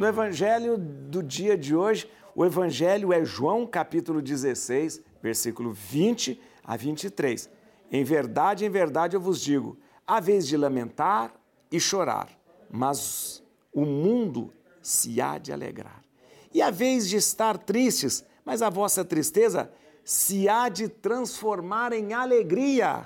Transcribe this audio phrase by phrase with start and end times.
[0.00, 6.74] no evangelho do dia de hoje, o evangelho é João capítulo 16, versículo 20 a
[6.74, 7.50] 23.
[7.92, 9.76] Em verdade, em verdade eu vos digo:
[10.06, 11.34] há vez de lamentar
[11.70, 12.30] e chorar,
[12.70, 13.42] mas
[13.74, 14.50] o mundo
[14.80, 16.00] se há de alegrar.
[16.54, 19.70] E há vez de estar tristes, mas a vossa tristeza
[20.02, 23.04] se há de transformar em alegria.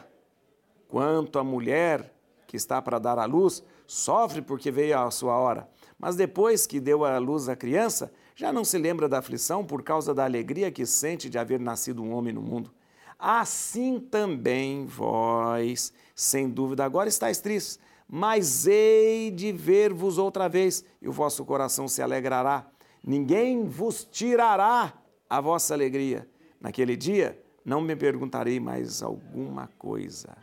[0.86, 2.13] Quanto a mulher
[2.54, 5.68] que está para dar à luz, sofre porque veio a sua hora,
[5.98, 9.82] mas depois que deu à luz a criança, já não se lembra da aflição por
[9.82, 12.72] causa da alegria que sente de haver nascido um homem no mundo.
[13.18, 21.08] Assim também vós, sem dúvida, agora estáis tristes, mas hei de ver-vos outra vez, e
[21.08, 22.68] o vosso coração se alegrará.
[23.04, 24.92] Ninguém vos tirará
[25.28, 26.28] a vossa alegria.
[26.60, 30.36] Naquele dia, não me perguntarei mais alguma coisa.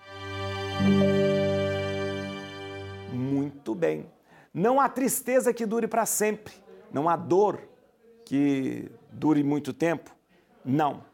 [3.71, 4.05] Muito bem.
[4.53, 6.53] Não há tristeza que dure para sempre.
[6.91, 7.61] Não há dor
[8.25, 10.13] que dure muito tempo.
[10.63, 11.05] Não.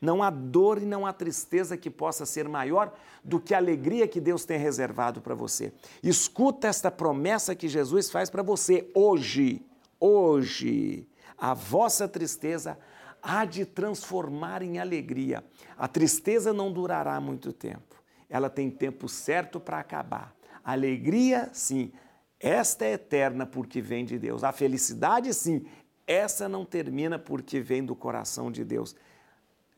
[0.00, 4.08] Não há dor e não há tristeza que possa ser maior do que a alegria
[4.08, 5.70] que Deus tem reservado para você.
[6.02, 9.60] Escuta esta promessa que Jesus faz para você hoje.
[10.00, 11.06] Hoje,
[11.36, 12.78] a vossa tristeza
[13.22, 15.44] há de transformar em alegria.
[15.76, 18.02] A tristeza não durará muito tempo.
[18.30, 20.34] Ela tem tempo certo para acabar.
[20.64, 21.92] Alegria, sim,
[22.38, 24.42] esta é eterna porque vem de Deus.
[24.42, 25.64] A felicidade, sim,
[26.06, 28.96] essa não termina porque vem do coração de Deus.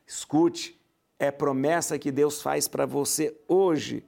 [0.06, 0.80] Escute,
[1.18, 4.04] é promessa que Deus faz para você hoje.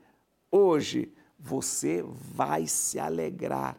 [0.50, 3.77] Hoje você vai se alegrar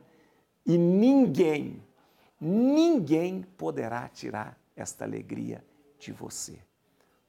[0.65, 1.81] e ninguém,
[2.39, 5.65] ninguém poderá tirar esta alegria
[5.97, 6.59] de você.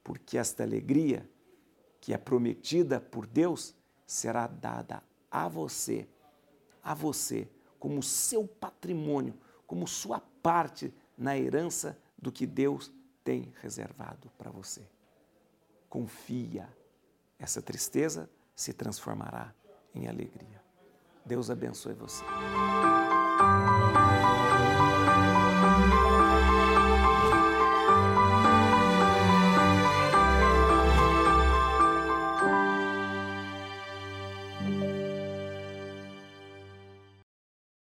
[0.03, 1.27] Porque esta alegria
[1.99, 3.75] que é prometida por Deus
[4.05, 5.01] será dada
[5.31, 6.07] a você,
[6.83, 7.47] a você,
[7.79, 9.33] como seu patrimônio,
[9.65, 12.91] como sua parte na herança do que Deus
[13.23, 14.81] tem reservado para você.
[15.87, 16.67] Confia,
[17.37, 19.53] essa tristeza se transformará
[19.93, 20.61] em alegria.
[21.25, 22.23] Deus abençoe você.